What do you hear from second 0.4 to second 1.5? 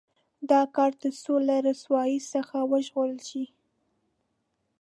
دا کار تر څو